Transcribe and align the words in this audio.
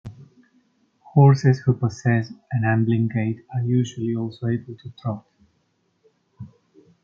Horses 1.13 1.59
who 1.59 1.73
possess 1.73 2.33
an 2.51 2.63
ambling 2.65 3.07
gait 3.07 3.45
are 3.53 3.61
usually 3.61 4.15
also 4.15 4.47
able 4.47 4.73
to 4.75 4.91
trot. 4.99 5.27